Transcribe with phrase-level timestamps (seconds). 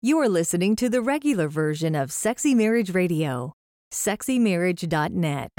[0.00, 3.54] You are listening to the regular version of Sexy Marriage Radio.
[3.92, 5.50] SexyMarriage.net.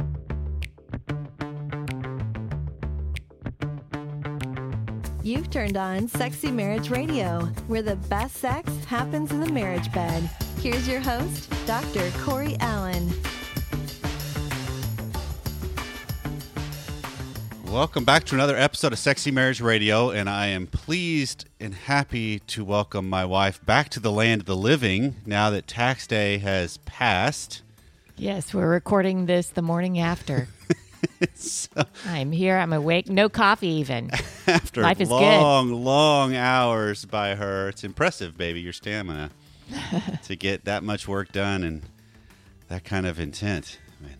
[5.21, 10.23] You've turned on Sexy Marriage Radio, where the best sex happens in the marriage bed.
[10.61, 12.09] Here's your host, Dr.
[12.23, 13.11] Corey Allen.
[17.71, 22.39] Welcome back to another episode of Sexy Marriage Radio, and I am pleased and happy
[22.39, 26.39] to welcome my wife back to the land of the living now that tax day
[26.39, 27.61] has passed.
[28.17, 30.47] Yes, we're recording this the morning after.
[31.35, 32.57] so, I'm here.
[32.57, 33.07] I'm awake.
[33.07, 34.09] No coffee, even.
[34.47, 35.15] after Life is good.
[35.15, 39.29] long, long hours by her, it's impressive, baby, your stamina
[40.23, 41.83] to get that much work done and
[42.67, 43.77] that kind of intent.
[44.01, 44.17] Man,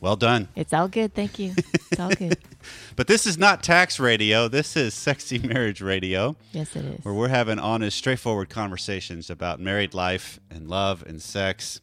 [0.00, 0.48] well done.
[0.54, 1.12] It's all good.
[1.12, 1.54] Thank you.
[1.90, 2.38] It's all good.
[2.96, 4.48] But this is not tax radio.
[4.48, 6.36] This is Sexy Marriage Radio.
[6.52, 7.04] Yes, it is.
[7.04, 11.80] where we're having honest, straightforward conversations about married life and love and sex.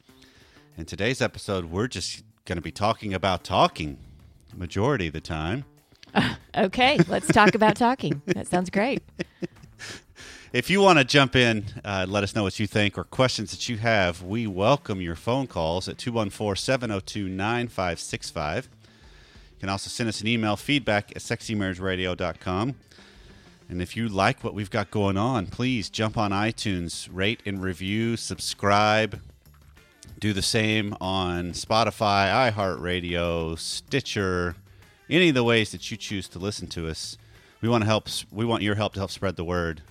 [0.77, 3.97] In today's episode, we're just going to be talking about talking
[4.53, 5.65] majority of the time.
[6.57, 8.21] Okay, let's talk about talking.
[8.27, 9.03] That sounds great.
[10.53, 13.51] If you want to jump in, uh, let us know what you think or questions
[13.51, 14.21] that you have.
[14.23, 18.69] We welcome your phone calls at 214 702 9565.
[19.65, 22.75] Can also send us an email feedback at sexymarriageradio.com.
[23.67, 27.59] And if you like what we've got going on, please jump on iTunes, rate and
[27.63, 29.19] review, subscribe.
[30.19, 34.55] Do the same on Spotify, iHeartRadio, Stitcher,
[35.09, 37.17] any of the ways that you choose to listen to us.
[37.59, 38.07] We want to help.
[38.31, 39.81] We want your help to help spread the word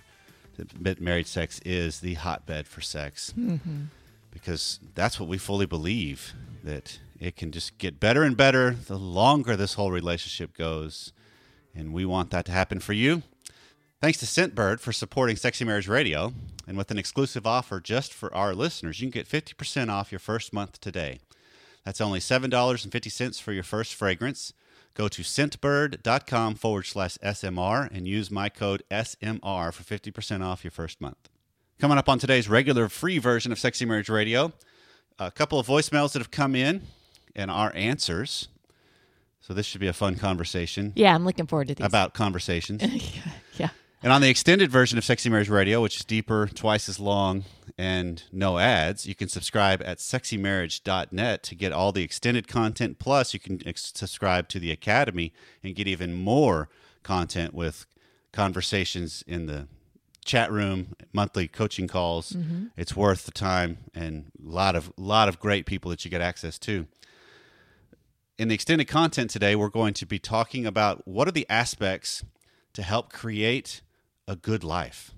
[0.56, 3.86] that married sex is the hotbed for sex, mm-hmm.
[4.30, 8.98] because that's what we fully believe that it can just get better and better the
[8.98, 11.12] longer this whole relationship goes,
[11.74, 13.22] and we want that to happen for you.
[14.00, 16.34] Thanks to Scentbird for supporting Sexy Marriage Radio.
[16.66, 20.18] And with an exclusive offer just for our listeners, you can get 50% off your
[20.18, 21.20] first month today.
[21.84, 24.52] That's only $7.50 for your first fragrance.
[24.94, 30.70] Go to scentbird.com forward slash SMR and use my code SMR for 50% off your
[30.70, 31.28] first month.
[31.78, 34.52] Coming up on today's regular free version of Sexy Marriage Radio,
[35.18, 36.82] a couple of voicemails that have come in
[37.34, 38.48] and our answers.
[39.40, 41.86] So this should be a fun conversation Yeah, I'm looking forward to these.
[41.86, 42.82] about conversations.
[43.58, 43.68] yeah.
[44.02, 47.44] And on the extended version of Sexy Marriage Radio, which is deeper, twice as long,
[47.78, 52.98] and no ads, you can subscribe at sexymarriage.net to get all the extended content.
[52.98, 56.68] Plus, you can ex- subscribe to the Academy and get even more
[57.02, 57.86] content with
[58.32, 59.68] conversations in the
[60.24, 62.32] chat room, monthly coaching calls.
[62.32, 62.66] Mm-hmm.
[62.76, 66.20] It's worth the time and a lot of lot of great people that you get
[66.20, 66.86] access to.
[68.36, 72.24] In the extended content today, we're going to be talking about what are the aspects
[72.72, 73.80] to help create
[74.26, 75.12] a good life?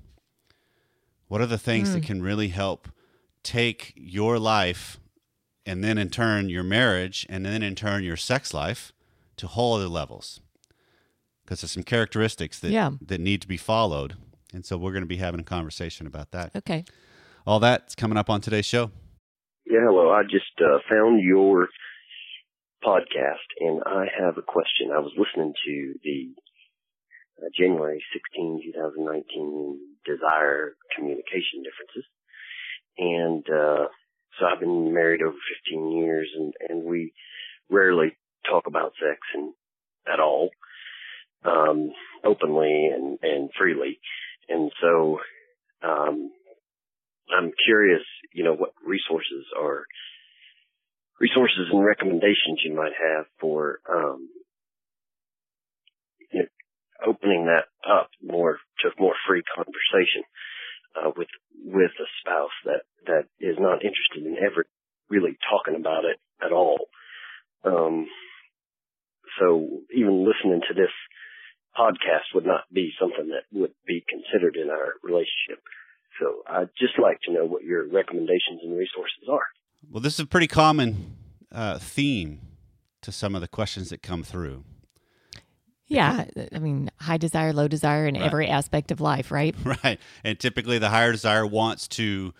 [1.28, 2.88] What are the things that can really help
[3.42, 4.98] take your life
[5.64, 8.92] and then in turn your marriage and then in turn your sex life
[9.38, 10.40] to whole other levels?
[11.42, 12.90] Because there's some characteristics that Yeah.
[13.00, 14.14] that need to be followed.
[14.52, 16.54] And so we're going to be having a conversation about that.
[16.54, 16.84] Okay.
[17.46, 18.90] All that's coming up on today's show.
[19.64, 20.10] Yeah, hello.
[20.12, 21.68] I just uh, found your
[22.86, 24.90] podcast and I have a question.
[24.94, 26.34] I was listening to the
[27.42, 32.06] uh, January 16, 2019 Desire Communication Differences.
[32.96, 33.88] And uh,
[34.38, 35.36] so I've been married over
[35.68, 37.12] 15 years and, and we
[37.68, 38.16] rarely
[38.48, 39.52] talk about sex and
[40.06, 40.50] at all,
[41.44, 41.90] um,
[42.24, 43.98] openly and, and freely.
[44.48, 45.18] And so,
[45.82, 46.30] um,
[47.36, 49.86] I'm curious, you know, what resources or
[51.20, 54.28] resources and recommendations you might have for um,
[56.32, 56.48] you know,
[57.06, 60.22] opening that up more to more free conversation
[60.96, 61.28] uh, with
[61.64, 64.66] with a spouse that that is not interested in ever
[65.08, 66.88] really talking about it at all.
[67.64, 68.06] Um,
[69.38, 70.92] so even listening to this
[71.76, 75.60] podcast would not be something that would be considered in our relationship.
[76.20, 79.46] So I'd just like to know what your recommendations and resources are.
[79.90, 81.16] Well, this is a pretty common
[81.52, 82.40] uh, theme
[83.02, 84.64] to some of the questions that come through.
[85.86, 86.24] Yeah.
[86.52, 88.24] I mean, high desire, low desire in Right.
[88.24, 89.54] every aspect of life, right?
[89.84, 90.00] Right.
[90.24, 92.34] And typically the higher desire wants to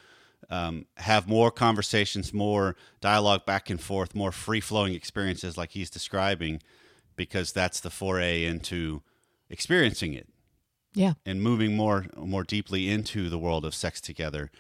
[0.51, 5.91] um, have more conversations, more dialogue back and forth, more free flowing experiences like he's
[5.91, 6.61] describing,
[7.15, 9.03] because that's the foray into
[9.49, 10.29] experiencing it
[10.95, 11.15] Yeah.
[11.25, 14.51] and moving more more deeply into the world of sex together.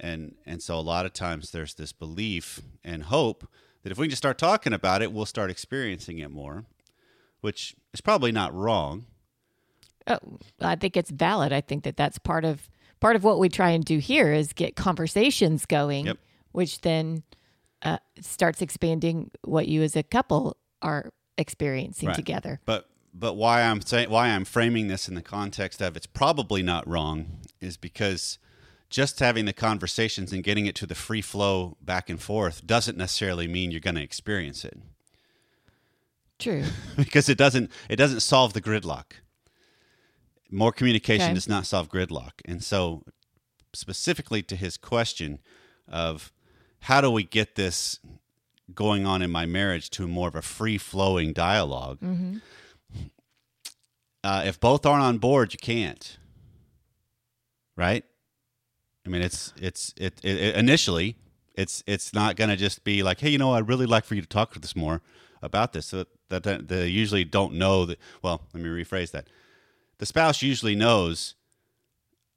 [0.00, 3.48] And and so a lot of times there's this belief and hope
[3.82, 6.64] that if we can just start talking about it, we'll start experiencing it more,
[7.40, 9.06] which is probably not wrong.
[10.06, 10.18] Oh,
[10.60, 11.52] I think it's valid.
[11.52, 12.68] I think that that's part of
[13.00, 16.18] part of what we try and do here is get conversations going, Yep.
[16.52, 17.22] which then
[17.82, 22.16] uh, starts expanding what you as a couple are experiencing Right.
[22.16, 22.60] together.
[22.64, 26.62] But but why I'm saying why I'm framing this in the context of it's probably
[26.62, 28.38] not wrong is because
[28.94, 32.96] just having the conversations and getting it to the free flow back and forth doesn't
[32.96, 34.78] necessarily mean you're going to experience it
[36.38, 36.62] True.
[36.96, 39.14] because it doesn't it doesn't solve the gridlock.
[40.48, 41.34] More communication Okay.
[41.34, 42.34] does not solve gridlock.
[42.44, 43.02] And so
[43.72, 45.40] specifically to his question
[45.88, 46.32] of
[46.82, 47.98] how do we get this
[48.72, 52.36] going on in my marriage to more of a free flowing dialog hmm
[54.22, 56.16] uh, if both aren't on board, you can't.
[57.76, 58.04] Right?
[59.06, 61.16] I mean, it's it's it, it, it initially
[61.54, 64.14] it's it's not going to just be like, hey, you know, I'd really like for
[64.14, 65.02] you to talk to this more
[65.42, 65.86] about this.
[65.86, 67.98] So that, that they usually don't know that.
[68.22, 69.28] Well, let me rephrase that.
[69.98, 71.34] The spouse usually knows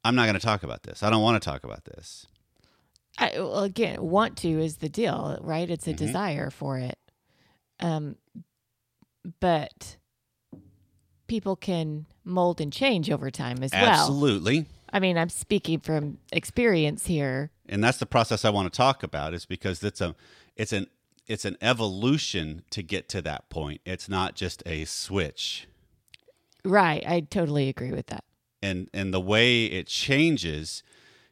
[0.04, 1.02] I'm not going to talk about this.
[1.02, 2.26] I don't want to talk about this.
[3.18, 5.68] I, well, again, want to is the deal, right?
[5.68, 5.96] It's a Mhm.
[5.96, 6.98] desire for it.
[7.80, 8.16] Um,
[9.40, 9.96] but
[11.26, 13.82] people can mold and change over time as well.
[13.82, 14.66] Absolutely.
[14.92, 17.50] I mean, I'm speaking from experience here.
[17.68, 20.14] and that's the process I want to talk about is because it's a
[20.56, 20.86] it's an
[21.26, 23.82] it's an evolution to get to that point.
[23.84, 25.68] It's not just a switch.
[26.64, 27.04] Right.
[27.06, 28.24] I totally agree with that.
[28.62, 30.82] And and the way it changes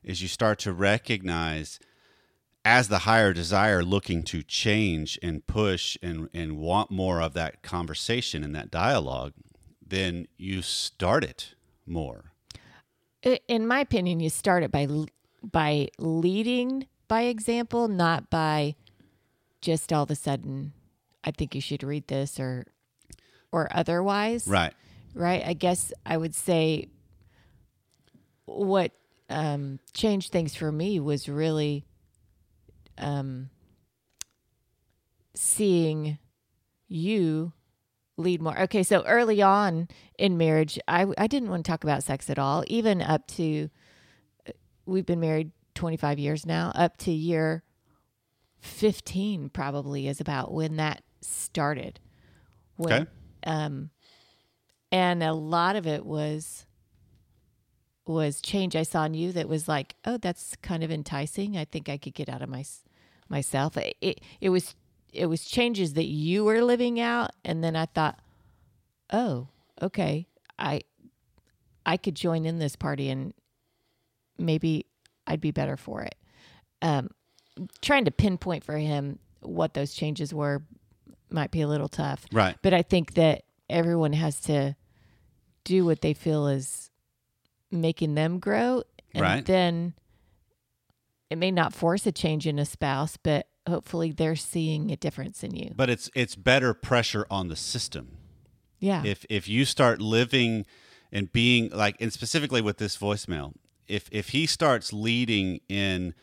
[0.04, 1.80] is you start to recognize
[2.64, 7.62] as the higher desire looking to change and push and and want more of that
[7.62, 9.32] conversation and that dialogue,
[9.84, 11.54] then you start it
[11.86, 12.32] more.
[13.48, 14.86] In my opinion, you start it by
[15.42, 18.74] by leading by example, not by
[19.60, 20.72] just all of a sudden,
[21.24, 22.66] I think you should read this or
[23.52, 24.46] or otherwise.
[24.46, 24.74] Right.
[25.14, 25.42] right?
[25.44, 26.88] I guess I would say
[28.44, 28.92] what
[29.28, 31.84] um, changed things for me was really
[32.98, 33.50] um,
[35.34, 36.18] seeing
[36.88, 37.52] you
[38.16, 38.58] lead more.
[38.62, 42.38] Okay, so early on in marriage, I, I didn't want to talk about sex at
[42.38, 43.68] all, even up to,
[44.48, 44.52] uh,
[44.86, 47.62] we've been married 25 years now, up to year
[48.60, 52.00] 15 probably is about when that started.
[52.76, 53.10] When, Okay.
[53.46, 53.90] um,
[54.90, 56.64] and a lot of it was
[58.06, 61.56] was change I saw in you that was like, oh, that's kind of enticing.
[61.56, 62.64] I think I could get out of my
[63.28, 63.76] myself.
[63.76, 64.76] It, it it was
[65.16, 68.18] it was changes that you were living out, and then I thought,
[69.12, 69.48] oh,
[69.80, 70.26] okay,
[70.58, 70.82] I
[71.84, 73.32] I could join in this party, and
[74.38, 74.86] maybe
[75.26, 76.14] I'd be better for it.
[76.82, 77.10] Um,
[77.80, 80.62] trying to pinpoint for him what those changes were
[81.30, 82.26] might be a little tough.
[82.32, 82.56] Right.
[82.62, 84.76] But I think that everyone has to
[85.64, 86.90] do what they feel is
[87.70, 88.82] making them grow.
[89.14, 89.44] And Right.
[89.44, 89.94] then
[91.30, 95.42] it may not force a change in a spouse, but hopefully they're seeing a difference
[95.42, 95.72] in you.
[95.74, 98.18] But it's it's better pressure on the system.
[98.78, 99.02] yeah.
[99.04, 100.64] if if you start living
[101.12, 103.52] and being like and specifically with this voicemail
[103.88, 106.14] if if he starts leading in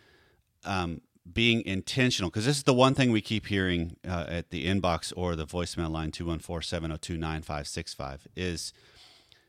[0.65, 1.01] um
[1.31, 5.13] being intentional because this is the one thing we keep hearing uh, at the inbox
[5.15, 8.73] or the voicemail line 214-702-9565 is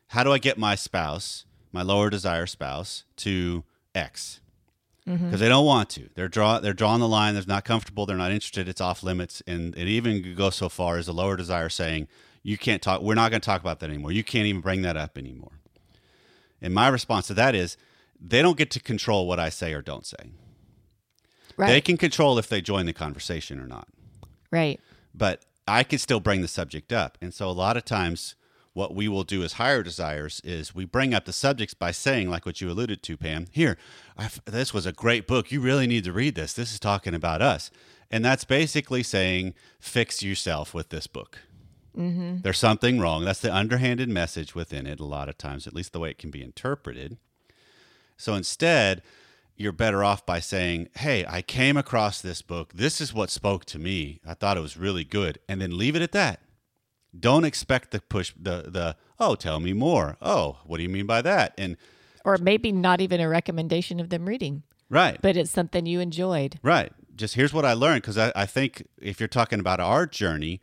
[0.09, 1.43] how do i get my spouse
[1.73, 4.39] my lower desire spouse to x
[5.07, 5.25] Mm-hmm.
[5.25, 6.09] because they don't want to.
[6.15, 7.35] They're draw they're drawing the line.
[7.35, 8.07] They're not comfortable.
[8.07, 8.67] They're not interested.
[8.67, 12.07] It's off limits, and it even goes so far as a lower desire saying,
[12.41, 13.01] "You can't talk.
[13.01, 14.11] We're not going to talk about that anymore.
[14.11, 15.59] You can't even bring that up anymore."
[16.59, 17.77] And my response to that is,
[18.19, 20.31] they don't get to control what I say or don't say.
[21.55, 21.67] right.
[21.67, 23.87] They can control if they join the conversation or not,
[24.49, 24.79] right.
[25.13, 27.19] but I can still bring the subject up.
[27.21, 28.33] And so a lot of times.
[28.75, 32.29] What we will do as higher desires is we bring up the subjects by saying,
[32.29, 33.45] like what you alluded to, Pam.
[33.49, 33.77] Here,
[34.17, 35.49] I f this was a great book.
[35.49, 36.51] You really need to read this.
[36.51, 37.71] This is talking about us,
[38.11, 41.39] and that's basically saying, fix yourself with this book.
[41.97, 42.39] Mm-hmm.
[42.41, 43.23] There's something wrong.
[43.23, 44.99] That's the underhanded message within it.
[44.99, 47.15] A lot of times, at least the way it can be interpreted.
[48.17, 49.03] So instead,
[49.55, 52.73] you're better off by saying, Hey, I came across this book.
[52.73, 54.19] This is what spoke to me.
[54.27, 55.39] I thought it was really good.
[55.47, 56.41] And then leave it at that.
[57.17, 60.17] Don't expect the push the the oh, tell me more.
[60.21, 61.53] Oh, what do you mean by that?
[61.57, 61.77] And
[62.25, 65.21] Or maybe not even a recommendation of them reading, right.
[65.21, 66.59] but it's something you enjoyed.
[66.63, 66.91] Right.
[67.15, 70.59] Just here's what I learned because I, I think if you're talking about our journey,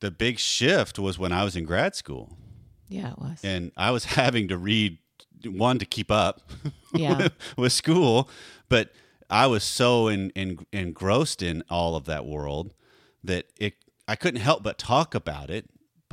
[0.00, 2.36] the big shift was when I was in grad school.
[2.88, 3.40] Yeah, it was.
[3.42, 4.98] and I was having to read
[5.46, 6.42] one to keep up
[6.94, 7.28] Yeah.
[7.56, 8.28] with school,
[8.68, 8.90] but
[9.30, 12.74] I was so in, in, engrossed in all of that world
[13.22, 13.74] that it
[14.06, 15.64] I couldn't help but talk about it.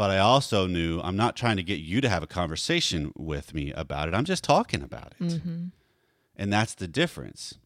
[0.02, 3.54] But I also knew I'm not trying to get you to have a conversation with
[3.54, 4.16] me about it.
[4.16, 5.24] I'm just talking about it.
[5.24, 5.66] Mm-hmm.
[6.36, 7.60] And that's the difference.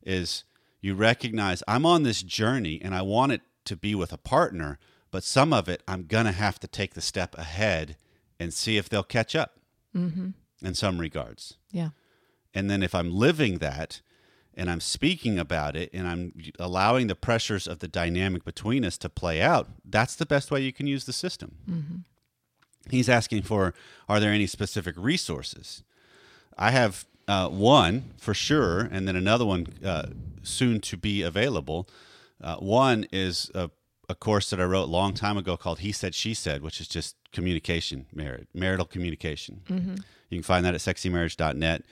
[0.00, 0.44] Is
[0.80, 4.78] you recognize I'm on this journey and I want it to be with a partner,
[5.10, 7.96] but some of it I'm going to have to take the step ahead
[8.38, 9.58] and see if they'll catch up
[9.92, 10.28] Mm-hmm.
[10.64, 11.56] in some regards.
[11.72, 11.88] Yeah.
[12.54, 14.02] And then if I'm living that
[14.60, 18.98] and I'm speaking about it and I'm allowing the pressures of the dynamic between us
[18.98, 21.56] to play out, that's the best way you can use the system.
[21.68, 21.96] Mm-hmm.
[22.90, 23.72] He's asking for
[24.06, 25.82] are there any specific resources?
[26.58, 30.08] I have uh, one for sure, and then another one uh,
[30.42, 31.88] soon to be available.
[32.42, 33.70] Uh, one is a,
[34.10, 36.82] a course that I wrote a long time ago called He Said, She Said, which
[36.82, 38.06] is just communication,
[38.52, 39.62] marital communication.
[39.70, 39.94] Mm-hmm.
[40.28, 41.82] You can find that at sexymarriage.net.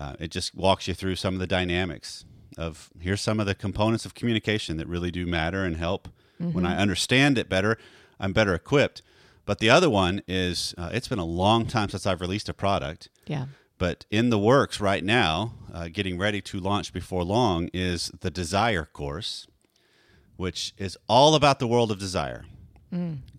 [0.00, 2.24] Uh, it just walks you through some of the dynamics
[2.56, 6.08] of here's some of the components of communication that really do matter and help.
[6.38, 7.76] When I understand it better,
[8.18, 9.02] I'm better equipped.
[9.44, 12.54] But the other one is uh, it's been a long time since I've released a
[12.54, 13.46] product, Yeah.
[13.76, 18.30] but in the works right now, uh, getting ready to launch before long, is the
[18.30, 19.46] Desire course,
[20.36, 22.46] which is all about the world of desire.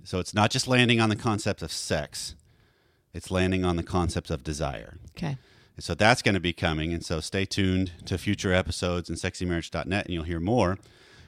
[0.04, 2.36] So it's not just landing on the concept of sex,
[3.14, 4.98] it's landing on the concept of desire.
[5.18, 5.38] Okay.
[5.76, 6.94] And so that's going to be coming.
[6.94, 10.78] And so stay tuned to future episodes in sexymarriage.net and you'll hear more.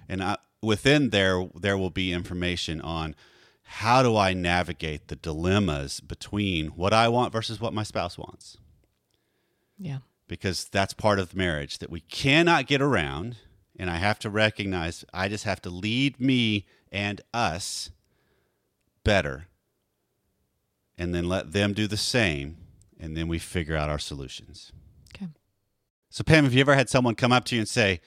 [0.07, 3.15] And I, within there, there will be information on
[3.63, 8.57] how do I navigate the dilemmas between what I want versus what my spouse wants.
[9.77, 9.99] Yeah.
[10.27, 13.37] Because that's part of marriage that we cannot get around.
[13.77, 17.89] And I have to recognize I just have to lead me and us
[19.03, 19.47] better
[20.97, 22.57] and then let them do the same.
[23.03, 24.71] And then we figure out our solutions.
[25.13, 25.27] Okay.
[26.09, 27.99] So, Pam, have you ever had someone come up to you and say,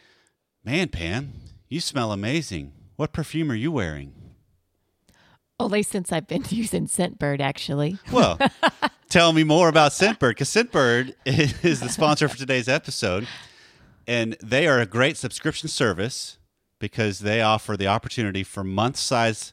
[0.65, 1.35] Man, Pam,
[1.69, 2.73] you smell amazing.
[2.97, 4.15] What perfume are you wearing?
[5.61, 7.99] Oh, Only since I've been using Scentbird, actually.
[8.11, 8.39] Well,
[9.11, 13.29] tell me more about Scentbird because Scentbird is the sponsor for today's episode.
[14.07, 16.39] And they are a great subscription service
[16.79, 19.53] because they offer the opportunity for month size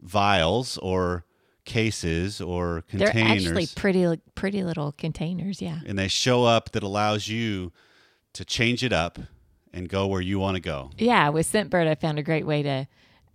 [0.00, 1.26] vials or
[1.64, 3.14] cases or containers.
[3.14, 5.60] They're actually pretty, pretty little containers.
[5.60, 5.80] Yeah.
[5.86, 7.72] and they show up that allows you
[8.34, 9.18] to change it up
[9.72, 10.90] and go where you want to go.
[10.98, 11.28] Yeah.
[11.28, 12.86] With Scentbird, I found a great way to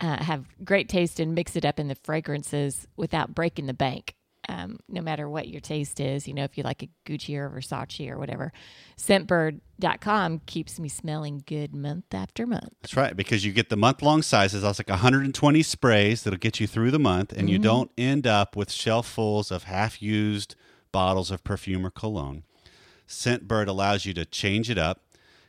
[0.01, 4.15] uh, have great taste and mix it up in the fragrances without breaking the bank.
[4.47, 7.49] Um, no matter what your taste is, you know, if you like a Gucci or
[7.49, 8.51] Versace or whatever,
[8.97, 12.69] Scentbird.com keeps me smelling good month after month.
[12.81, 14.61] That's right, because you get the month long sizes.
[14.61, 18.55] That's like 120 sprays that'll get you through the month, and you don't end up
[18.55, 20.55] with shelf fulls of half used
[20.91, 22.43] bottles of perfume or cologne.
[23.07, 25.01] Scentbird allows you to change it up.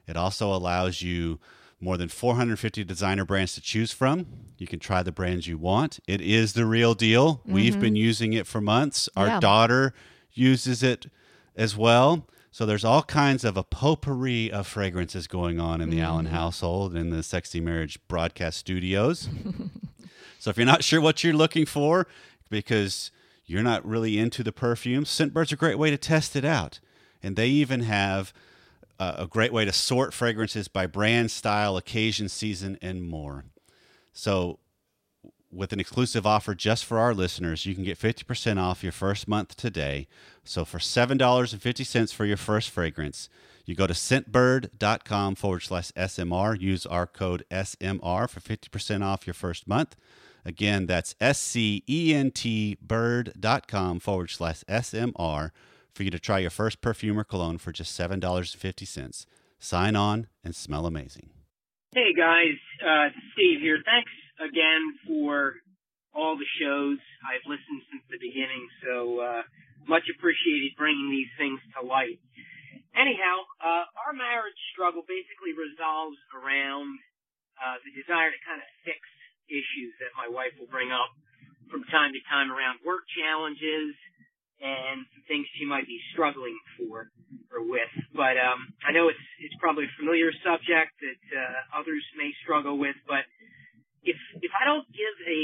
[0.06, 1.38] It also allows you
[1.80, 4.26] more than 450 designer brands to choose from.
[4.58, 6.00] You can try the brands you want.
[6.06, 7.42] It is the real deal.
[7.44, 7.96] We've been mm-hmm.
[7.96, 9.08] using it for months.
[9.16, 9.40] Our Yeah.
[9.40, 9.94] daughter
[10.32, 11.06] uses it
[11.54, 12.26] as well.
[12.50, 16.34] So there's all kinds of a potpourri of fragrances going on in the Allen mm-hmm.
[16.34, 19.28] household in the Sexy Marriage broadcast studios.
[20.38, 22.06] so if you're not sure what you're looking for
[22.48, 23.10] because
[23.44, 26.80] you're not really into the perfume, Scentbird's a great way to test it out.
[27.22, 28.32] And they even have
[28.98, 33.44] uh, a great way to sort fragrances by brand, style, occasion, season, and more.
[34.12, 34.58] So
[35.52, 39.28] with an exclusive offer just for our listeners, you can get 50% off your first
[39.28, 40.06] month today.
[40.44, 43.28] So for $7.50 for your first fragrance,
[43.64, 46.60] you go to scentbird.com forward slash SMR.
[46.60, 49.96] Use our code SMR for 50% off your first month.
[50.44, 55.50] Again, that's S C E N T bird.com forward slash SMR
[55.96, 58.52] for you to try your first perfume or cologne for just $7.50.
[59.58, 61.32] Sign on and smell amazing.
[61.96, 63.80] Hey guys, uh, Steve here.
[63.80, 65.56] Thanks again for
[66.12, 67.00] all the shows.
[67.24, 69.42] I've listened since the beginning, so uh,
[69.88, 72.20] much appreciated bringing these things to light.
[72.92, 77.00] Anyhow, uh, our marriage struggle basically resolves around
[77.56, 79.00] uh, the desire to kind of fix
[79.48, 81.08] issues that my wife will bring up
[81.72, 83.96] from time to time around work challenges
[84.60, 87.12] and some things she might be struggling for
[87.52, 87.92] or with.
[88.16, 92.78] But um, I know it's it's probably a familiar subject that uh, others may struggle
[92.78, 92.96] with.
[93.06, 93.28] But
[94.02, 95.42] if if I don't give a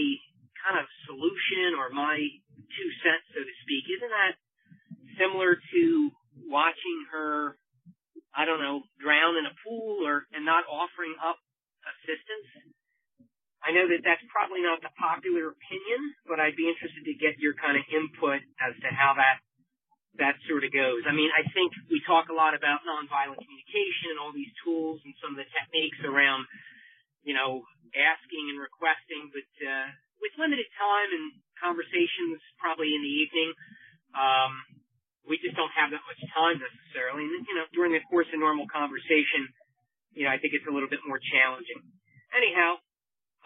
[0.64, 4.34] kind of solution or my two cents, so to speak, isn't that
[5.20, 5.82] similar to
[6.48, 7.56] watching her?
[8.32, 11.36] I don't know, drown in a pool or and not offering up
[11.84, 12.72] assistance.
[13.62, 17.38] I know that that's probably not the popular opinion, but I'd be interested to get
[17.38, 19.38] your kind of input as to how that
[20.20, 21.08] that sort of goes.
[21.08, 25.00] I mean, I think we talk a lot about nonviolent communication and all these tools
[25.08, 26.44] and some of the techniques around,
[27.24, 27.64] you know,
[27.96, 29.88] asking and requesting, but uh,
[30.20, 31.26] with limited time and
[31.56, 33.50] conversations, probably in the evening,
[34.12, 34.52] um,
[35.24, 37.24] we just don't have that much time necessarily.
[37.24, 39.48] And you know, during the course of normal conversation,
[40.12, 41.80] you know, I think it's a little bit more challenging.
[42.36, 42.80] Anyhow,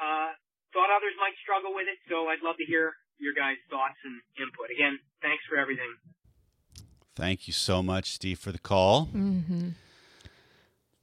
[0.01, 0.33] uh,
[0.73, 4.21] thought others might struggle with it, so I'd love to hear your guys' thoughts and
[4.39, 4.71] input.
[4.71, 5.95] Again, thanks for everything.
[7.15, 9.07] Thank you so much, Steve, for the call.
[9.07, 9.71] Mm-hmm.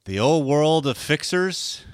[0.04, 1.84] The old world of fixers.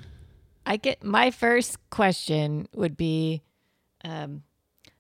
[0.67, 3.43] I get my first question would be
[4.05, 4.43] um,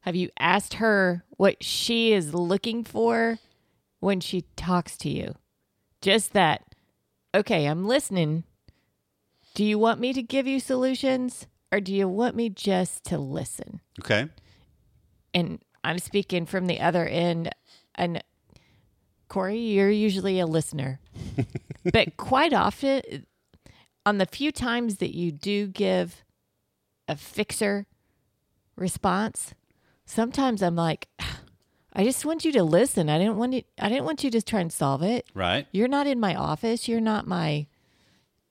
[0.00, 3.38] Have you asked her what she is looking for
[3.98, 5.34] when she talks to you?
[6.00, 6.64] Just that,
[7.34, 8.44] okay, I'm listening.
[9.54, 13.18] Do you want me to give you solutions or do you want me just to
[13.18, 13.80] listen?
[14.00, 14.28] Okay.
[15.32, 17.50] And I'm speaking from the other end.
[17.94, 18.22] And
[19.28, 21.00] Corey, you're usually a listener,
[21.92, 23.26] but quite often,
[24.04, 26.24] on the few times that you do give
[27.06, 27.86] a fixer
[28.76, 29.54] response,
[30.04, 31.08] sometimes I'm like,
[31.92, 33.08] I just want you to listen.
[33.08, 33.62] I didn't want you.
[33.78, 35.26] I didn't want you to try and solve it.
[35.34, 35.66] Right.
[35.72, 36.86] You're not in my office.
[36.86, 37.66] You're not my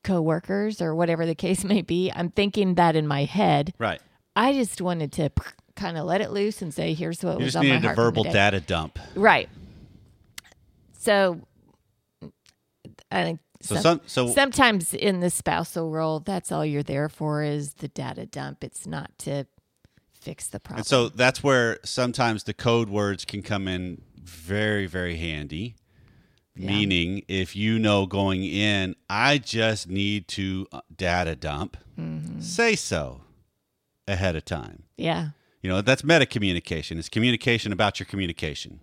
[0.04, 2.12] coworkers or whatever the case may be.
[2.16, 3.74] I'm thinking that in my head.
[3.78, 4.02] Right.
[4.36, 5.30] I just wanted to
[5.76, 7.84] kind of let it loose and say, "Here's what You was just on my needed
[7.86, 8.34] a heart." from verbal today.
[8.34, 9.00] data dump.
[9.16, 9.50] Right.
[10.98, 11.42] So
[13.12, 17.10] I think So some- some so sometimes in the spousal role, that's all you're there
[17.10, 18.64] for is the data dump.
[18.64, 19.46] It's not to
[20.14, 20.80] fix the problem.
[20.80, 25.76] and so that's where sometimes the code words can come in very very handy.
[26.56, 26.68] Yeah.
[26.72, 32.40] Meaning, if you know going in, I just need to uh, data dump, Mm-hmm.
[32.42, 33.22] say so
[34.08, 34.84] ahead of time.
[34.98, 35.30] yeah.
[35.62, 36.98] You know, that's meta communication.
[36.98, 38.80] It's communication about your communication.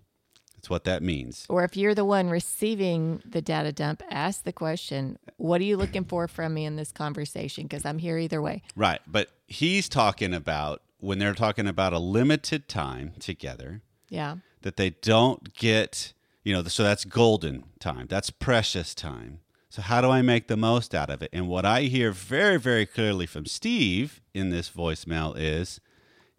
[0.55, 1.47] That's what that means.
[1.49, 5.79] Or if you're the one receiving the data dump, ask the question, what are you
[5.79, 7.63] looking for from me in this conversation?
[7.65, 8.63] Because I'm here either way.
[8.75, 9.01] Right.
[9.07, 13.81] But he's talking about when they're talking about a limited time together,
[14.11, 14.37] Yeah.
[14.61, 16.13] that they don't get,
[16.47, 18.07] you know, so that's golden time.
[18.09, 19.41] That's precious time.
[19.69, 21.31] So how do I make the most out of it?
[21.33, 25.81] And what I hear very, very clearly from Steve in this voicemail is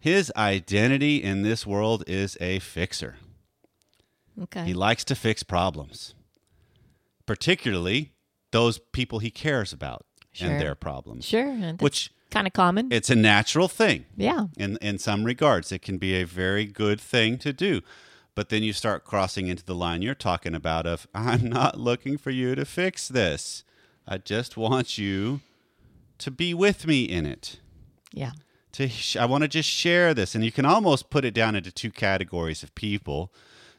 [0.00, 3.16] his identity in this world is a fixer.
[4.44, 4.64] Okay.
[4.64, 6.14] He likes to fix problems,
[7.26, 8.12] particularly
[8.50, 10.48] those people he cares about Sure.
[10.50, 11.24] and their problems.
[11.26, 11.48] sure.
[11.50, 12.88] and Which kind of common.
[12.92, 14.46] it's a natural thing yeah.
[14.56, 15.70] in in some regards.
[15.72, 17.82] It can be a very good thing to do.
[18.38, 22.16] But then you start crossing into the line you're talking about of I'm not looking
[22.16, 23.64] for you to fix this.
[24.06, 25.40] I just want you
[26.18, 27.58] to be with me in it.
[28.12, 28.30] Yeah.
[28.74, 31.56] To sh- I want to just share this and you can almost put it down
[31.56, 33.32] into two categories of people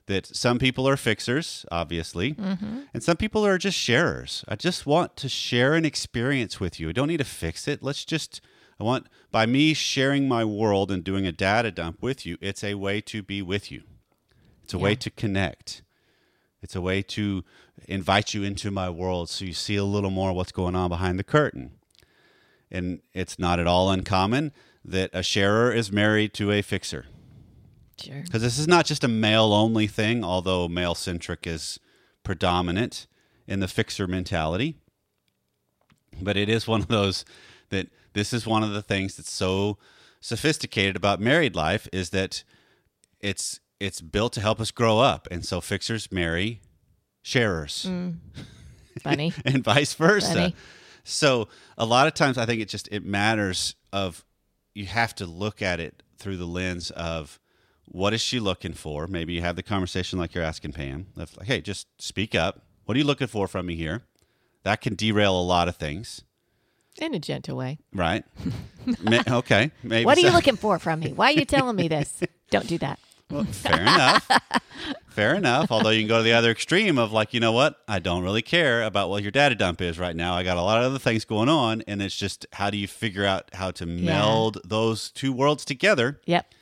[0.07, 2.79] that some people are fixers, obviously, mm-hmm.
[2.93, 4.43] and some people are just sharers.
[4.45, 6.89] I just want to share an experience with you.
[6.89, 7.81] I don't need to fix it.
[7.81, 8.41] Let's just,
[8.77, 12.61] I want, by me sharing my world and doing a data dump with you, it's
[12.61, 13.83] a way to be with you.
[14.69, 15.81] It's a way to connect.
[16.61, 17.43] It's a way to
[17.87, 21.17] invite you into my world so you see a little more what's going on behind
[21.17, 21.71] the curtain.
[22.69, 24.51] And it's not at all uncommon
[24.85, 27.07] that a sharer is married to a fixer
[27.99, 28.21] Sure.
[28.21, 31.79] because this is not just a male only thing, although male centric is
[32.21, 33.07] predominant
[33.47, 34.75] in the fixer mentality.
[36.21, 37.25] But it is one of those
[37.69, 39.79] that this is one of the things that's so
[40.21, 42.43] sophisticated about married life is that
[43.19, 46.61] it's it's built to help us grow up, and so fixers marry
[47.21, 48.15] sharers mm.
[49.01, 49.33] Funny.
[49.45, 50.33] and vice versa.
[50.33, 50.55] Funny.
[51.03, 54.25] So a lot of times I think it just it matters of
[54.73, 57.39] you have to look at it through the lens of
[57.85, 59.07] what is she looking for?
[59.07, 61.07] Maybe you have the conversation like you're asking Pam.
[61.15, 62.61] Like, hey, just speak up.
[62.85, 64.03] What are you looking for from me here?
[64.63, 66.21] That can derail a lot of things,
[67.01, 67.79] In a gentle way.
[67.93, 68.23] right?
[69.27, 70.05] Okay, maybe.
[70.05, 71.13] What are you looking for from me?
[71.13, 72.21] Why are you telling me this?
[72.49, 72.99] Don't do that.
[73.31, 74.29] Well, fair enough.
[75.09, 75.71] Fair enough.
[75.71, 77.79] Although you can go to the other extreme of like, you know what?
[77.87, 80.33] I don't really care about what your data dump is right now.
[80.33, 82.87] I got a lot of other things going on, and it's just how do you
[82.87, 86.19] figure out how to meld those two worlds together?
[86.25, 86.53] Yep.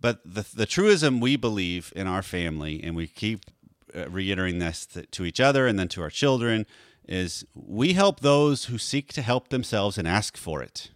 [0.00, 3.44] But the the truism we believe in our family, and we keep
[3.94, 6.64] uh, reiterating this to each other and then to our children,
[7.06, 10.90] is we help those who seek to help themselves and ask for it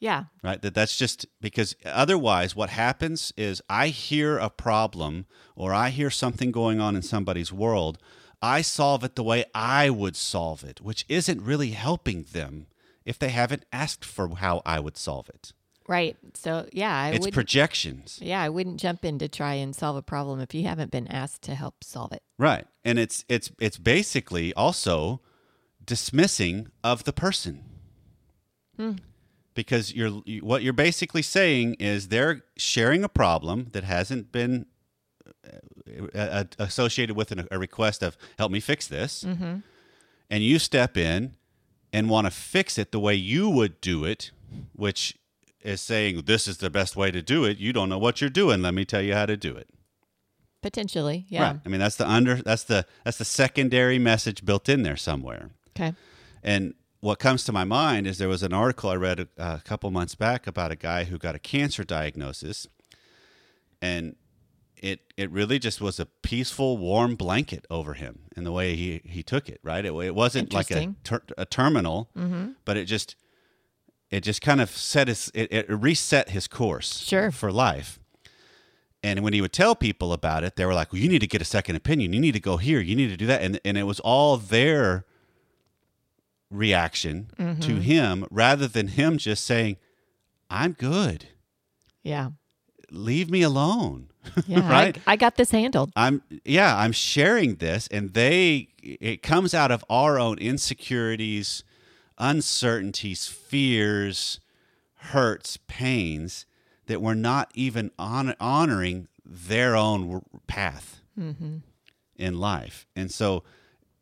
[0.00, 0.24] Yeah.
[0.42, 0.60] right?
[0.62, 6.10] That that's just because otherwise what happens is i hear a problem or i hear
[6.10, 7.98] something going on in somebody's world.
[8.40, 12.66] I solve it the way i would solve it which isn't really helping them
[13.04, 15.52] if they haven't asked for how i would solve it.
[15.88, 16.18] Right.
[16.34, 18.18] So yeah, I it's projections.
[18.20, 21.08] Yeah, I wouldn't jump in to try and solve a problem if you haven't been
[21.08, 22.22] asked to help solve it.
[22.38, 22.66] right.
[22.84, 25.20] And it's it's it's basically also
[25.84, 27.64] dismissing of the person
[28.76, 28.92] hmm.
[29.58, 34.66] Because you're what you're basically saying is they're sharing a problem that hasn't been
[36.14, 39.62] uh, uh, associated with a request of help me fix this, and
[40.30, 41.34] you step in
[41.92, 44.30] and want to fix it the way you would do it,
[44.74, 45.18] which
[45.62, 47.58] is saying this is the best way to do it.
[47.58, 48.62] You don't know what you're doing.
[48.62, 49.68] Let me tell you how to do it.
[50.62, 51.42] Potentially, yeah.
[51.42, 51.60] Right.
[51.66, 55.50] I mean, that's the under that's the that's the secondary message built in there somewhere.
[55.70, 55.94] Okay.
[56.44, 59.60] And what comes to my mind is there was an article I read a, a
[59.64, 62.66] couple months back about a guy who got a cancer diagnosis,
[63.80, 64.16] and
[64.76, 69.00] it it really just was a peaceful, warm blanket over him in the way he
[69.04, 69.60] he took it.
[69.62, 69.84] Right.
[69.84, 72.50] It, it wasn't like a ter- a terminal, mm-hmm.
[72.64, 73.16] but it just
[74.10, 77.30] it just kind of set his it, it reset his course Sure.
[77.30, 78.00] for life.
[79.02, 81.28] And when he would tell people about it, they were like, "Well, you need to
[81.28, 82.12] get a second opinion.
[82.12, 82.80] You need to go here.
[82.80, 85.04] You need to do that." And and it was all their
[86.50, 87.80] reaction to mm-hmm.
[87.80, 89.76] him rather than him just saying,
[90.50, 91.26] "I'm good.
[92.02, 92.30] Yeah.
[92.90, 94.10] Leave me alone."
[94.46, 94.70] Yeah.
[94.70, 94.98] right?
[95.06, 95.90] I, I got this handled.
[95.96, 101.64] I'm yeah, I'm sharing this and they it comes out of our own insecurities,
[102.18, 104.40] uncertainties, fears,
[104.96, 106.44] hurts, pains
[106.86, 111.58] that we're not even hon- honoring their own path mm-hmm.
[112.16, 112.86] in life.
[112.96, 113.44] And so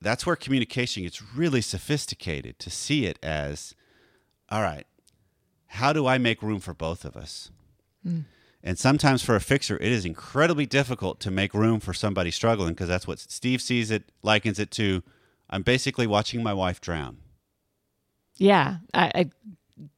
[0.07, 3.75] that's where communication gets really sophisticated to see it as
[4.49, 4.87] all right,
[5.67, 7.51] how do I make room for both of us?
[8.05, 8.21] Hmm.
[8.63, 12.71] And sometimes for a fixer, it is incredibly difficult to make room for somebody struggling
[12.71, 15.03] because that's what Steve sees it, likens it to.
[15.51, 17.19] I'm basically watching my wife drown
[18.37, 18.79] Yeah.
[18.95, 19.31] I, I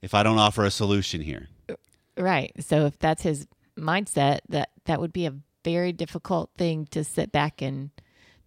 [0.03, 1.49] if I don't offer a solution here.
[1.69, 1.75] Uh,
[2.17, 2.53] right.
[2.61, 3.47] So if that's his
[3.79, 7.91] mindset, that that would be a very difficult thing to sit back and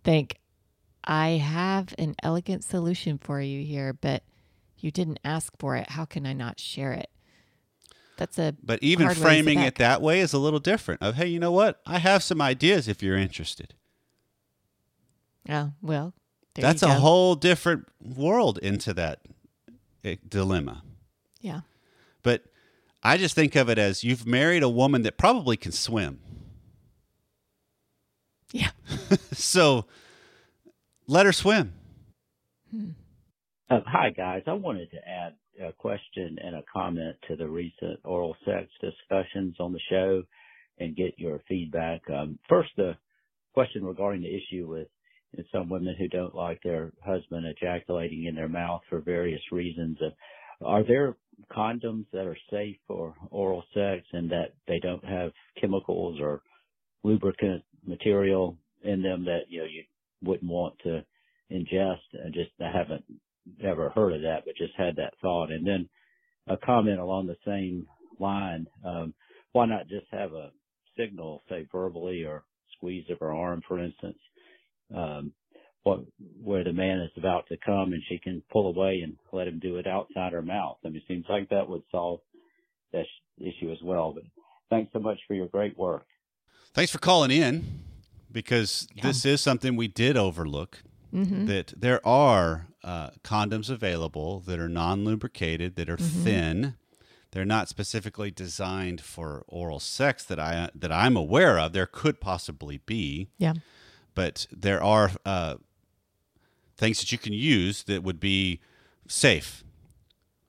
[0.03, 0.37] think,
[1.03, 4.23] I have an elegant solution for you here, but
[4.77, 5.89] you didn't ask for it.
[5.91, 7.09] How can I not share it?
[8.17, 11.01] That's a But even hard way to framing it that way is a little different.
[11.01, 11.81] Of hey, you know what?
[11.87, 13.73] I have some ideas if you're interested.
[15.49, 16.13] Oh well,
[16.53, 19.21] That's a whole different world into that
[20.03, 20.83] eh, dilemma.
[21.39, 21.61] yeah.
[22.21, 22.43] But
[23.01, 26.19] I just think of it as you've married a woman that probably can swim.
[28.51, 28.69] Yeah.
[29.33, 29.85] So
[31.07, 31.73] let her swim.
[33.69, 34.43] Uh, hi, guys.
[34.47, 35.35] I wanted to add
[35.65, 40.23] a question and a comment to the recent oral sex discussions on the show
[40.79, 42.01] and get your feedback.
[42.09, 42.97] Um, first, the
[43.53, 44.87] question regarding the issue with
[45.33, 49.41] you know, some women who don't like their husband ejaculating in their mouth for various
[49.51, 49.97] reasons.
[50.01, 51.15] Uh, are there
[51.51, 56.41] condoms that are safe for oral sex and that they don't have chemicals or
[57.03, 59.83] lubricant material in them that you know you
[60.23, 61.03] wouldn't want to
[61.51, 61.99] ingest?
[62.13, 63.03] I just I haven't
[63.63, 65.51] ever heard of that, but just had that thought.
[65.51, 65.89] And then
[66.47, 67.87] a comment along the same
[68.19, 68.67] line.
[68.85, 69.13] Um,
[69.51, 70.51] why not just have a
[70.97, 72.43] signal, say verbally or
[72.77, 74.17] squeeze of her arm, for instance,
[74.95, 75.33] um,
[75.83, 75.99] what,
[76.41, 79.59] where the man is about to come and she can pull away and let him
[79.59, 80.77] do it outside her mouth.
[80.85, 82.19] I mean, it seems like that would solve
[82.93, 83.05] that
[83.39, 84.13] issue as well.
[84.13, 84.23] But
[84.69, 86.05] thanks so much for your great work.
[86.73, 87.81] Thanks for calling in
[88.31, 90.83] because this is something we did overlook.
[91.13, 91.45] Mm-hmm.
[91.47, 96.23] That there are uh, condoms available that are non lubricated, that are Mm-hmm.
[96.23, 96.75] thin.
[97.31, 101.73] They're not specifically designed for oral sex that I that I'm aware of.
[101.73, 103.53] There could possibly be, Yeah.
[104.15, 105.55] but there are uh,
[106.77, 108.59] things that you can use that would be
[109.07, 109.63] safe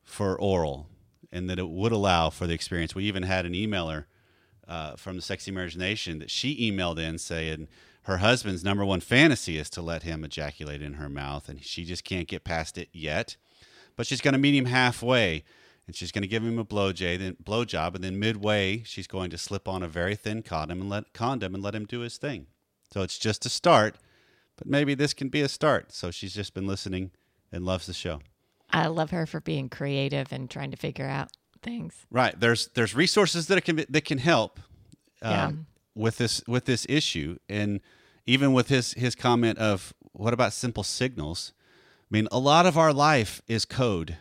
[0.03, 0.89] for oral
[1.31, 2.95] and that it would allow for the experience.
[2.95, 4.05] We even had an emailer
[4.67, 7.69] uh, from the Sexy Marriage Nation that she emailed in saying
[8.03, 11.85] her husband's number one fantasy is to let him ejaculate in her mouth, and she
[11.85, 13.37] just can't get past it yet.
[13.97, 15.45] But she's going to meet him halfway,
[15.87, 19.31] and she's going to give him a blowjob, then blowjob, and then midway she's going
[19.31, 22.19] to slip on a very thin condom and let condom and let him do his
[22.19, 22.47] thing.
[22.93, 23.97] So it's just a start,
[24.57, 25.93] but maybe this can be a start.
[25.93, 27.11] So she's just been listening
[27.53, 28.21] and loves the show.
[28.71, 31.31] I love her for being creative and trying to figure out
[31.63, 32.07] things.
[32.11, 32.39] Right.
[32.39, 34.61] There's there's resources that can that can help
[35.23, 35.53] um, Yeah.
[35.95, 37.81] with this with this issue, and
[38.27, 41.53] even with his his comment of what about simple signals?
[42.11, 44.19] I mean, a lot of our life is code,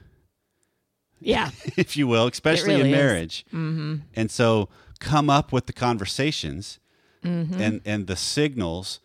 [1.19, 1.51] Yeah.
[1.77, 3.45] if you will, especially really in marriage.
[3.47, 3.95] Mm-hmm.
[4.15, 6.79] And so, come up with the conversations
[7.23, 7.61] Mm-hmm.
[7.61, 8.99] and and the signals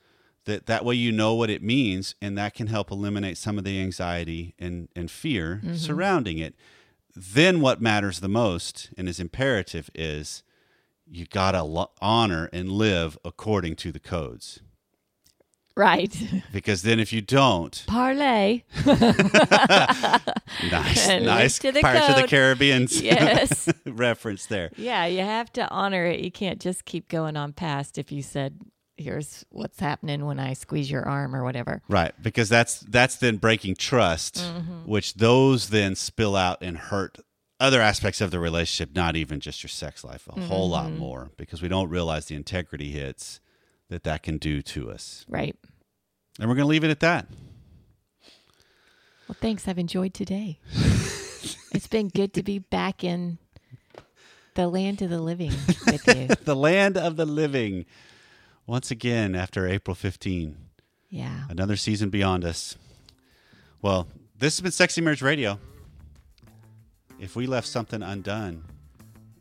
[0.47, 3.65] that that way you know what it means, and that can help eliminate some of
[3.65, 5.75] the anxiety and and fear Mm-hmm.
[5.75, 6.55] surrounding it.
[7.17, 10.43] Then, what matters the most and is imperative is
[11.07, 14.61] you gotta lo- honor and live according to the codes.
[15.77, 16.15] right.
[16.53, 18.63] Because then, if you don't, Parlay.
[20.71, 22.31] nice, nice to the Pirates of the code.
[22.31, 23.69] Caribbean Yes.
[23.87, 24.71] reference there.
[24.77, 26.21] Yeah, you have to honor it.
[26.21, 28.59] You can't just keep going on past if you said
[28.97, 31.83] here's what's happening when I squeeze your arm or whatever.
[31.89, 34.89] Right, because that's that's then breaking trust, Mm-hmm.
[34.91, 37.19] which those then spill out and hurt
[37.59, 40.99] other aspects of the relationship, not even just your sex life, a whole lot Mm-hmm.
[40.99, 43.41] more because we don't realize the integrity hits
[43.89, 45.25] that that can do to us.
[45.29, 45.57] Right.
[46.39, 47.29] And we're going to leave it at that.
[49.29, 49.67] Well, thanks.
[49.67, 50.59] I've enjoyed today.
[51.73, 53.39] it's been good to be back in
[54.55, 55.53] the land of the living
[55.87, 56.27] with you.
[56.45, 57.87] the land of the living.
[58.67, 60.57] Once again, after April 15,
[61.09, 61.45] Yeah.
[61.49, 62.77] another season beyond us.
[63.81, 65.59] Well, this has been Sexy Marriage Radio.
[67.19, 68.65] If we left something undone,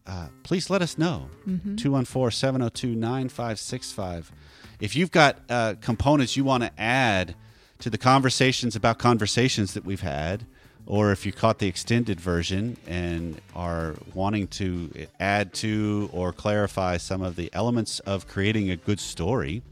[0.05, 1.29] uh, please let us know.
[1.77, 4.31] 214 702 9565.
[4.79, 7.35] If you've got uh, components you want to add
[7.79, 10.45] to the conversations about conversations that we've had,
[10.87, 16.97] or if you caught the extended version and are wanting to add to or clarify
[16.97, 19.63] some of the elements of creating a good story,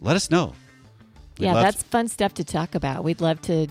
[0.00, 0.54] let us know.
[1.38, 3.04] We'd yeah, that's fun stuff to talk about.
[3.04, 3.68] We'd love to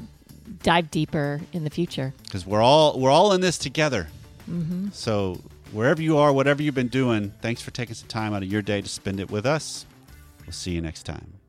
[0.63, 2.13] dive deeper in the future.
[2.24, 4.08] because we're all we're all in this together.
[4.50, 4.89] Mm-hmm.
[4.91, 5.39] So
[5.71, 8.62] wherever you are, whatever you've been doing, thanks for taking some time out of your
[8.62, 9.86] day to spend it with us.
[10.45, 11.40] We'll see you next time.